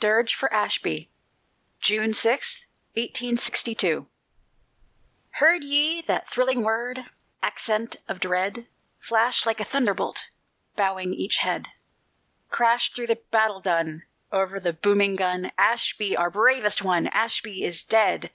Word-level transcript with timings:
DIRGE 0.00 0.34
FOR 0.34 0.52
ASHBY 0.52 1.08
[June 1.80 2.12
6, 2.12 2.66
1862] 2.92 4.04
Heard 5.30 5.64
ye 5.64 6.02
that 6.02 6.28
thrilling 6.28 6.62
word 6.62 7.06
Accent 7.42 7.96
of 8.06 8.20
dread 8.20 8.66
Flash 9.00 9.46
like 9.46 9.58
a 9.58 9.64
thunderbolt, 9.64 10.24
Bowing 10.76 11.14
each 11.14 11.38
head, 11.38 11.68
Crash 12.50 12.92
through 12.92 13.06
the 13.06 13.22
battle 13.30 13.60
dun, 13.62 14.02
Over 14.30 14.60
the 14.60 14.74
booming 14.74 15.16
gun, 15.16 15.50
"_Ashby, 15.58 16.14
our 16.14 16.28
bravest 16.28 16.82
one, 16.82 17.06
Ashby 17.06 17.64
is 17.64 17.82
dead! 17.82 18.30